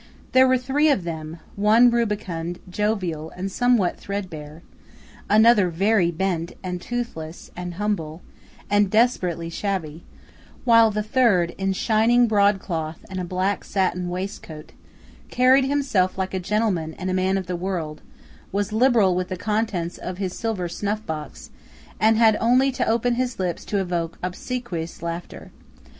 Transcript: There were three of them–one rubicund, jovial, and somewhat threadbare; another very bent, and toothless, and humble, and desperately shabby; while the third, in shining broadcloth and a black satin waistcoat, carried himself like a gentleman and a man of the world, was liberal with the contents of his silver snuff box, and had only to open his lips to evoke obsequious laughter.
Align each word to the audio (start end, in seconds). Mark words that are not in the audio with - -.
There 0.31 0.47
were 0.47 0.57
three 0.57 0.89
of 0.89 1.03
them–one 1.03 1.91
rubicund, 1.91 2.57
jovial, 2.67 3.29
and 3.37 3.51
somewhat 3.51 3.99
threadbare; 3.99 4.63
another 5.29 5.69
very 5.69 6.09
bent, 6.09 6.53
and 6.63 6.81
toothless, 6.81 7.51
and 7.55 7.75
humble, 7.75 8.23
and 8.67 8.89
desperately 8.89 9.47
shabby; 9.47 10.03
while 10.65 10.89
the 10.89 11.03
third, 11.03 11.53
in 11.59 11.73
shining 11.73 12.25
broadcloth 12.27 13.05
and 13.11 13.19
a 13.19 13.23
black 13.23 13.63
satin 13.63 14.09
waistcoat, 14.09 14.71
carried 15.29 15.65
himself 15.65 16.17
like 16.17 16.33
a 16.33 16.39
gentleman 16.39 16.95
and 16.95 17.11
a 17.11 17.13
man 17.13 17.37
of 17.37 17.45
the 17.45 17.55
world, 17.55 18.01
was 18.51 18.73
liberal 18.73 19.13
with 19.15 19.27
the 19.29 19.37
contents 19.37 19.99
of 19.99 20.17
his 20.17 20.35
silver 20.35 20.67
snuff 20.67 21.05
box, 21.05 21.51
and 21.99 22.17
had 22.17 22.35
only 22.41 22.71
to 22.71 22.83
open 22.87 23.13
his 23.13 23.37
lips 23.37 23.63
to 23.65 23.77
evoke 23.77 24.17
obsequious 24.23 25.03
laughter. 25.03 25.51